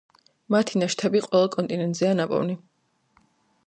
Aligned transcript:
მათი 0.55 0.81
ნაშთები 0.83 1.23
ყველა 1.27 1.53
კონტინენტზეა 1.59 2.19
ნაპოვნი. 2.23 2.61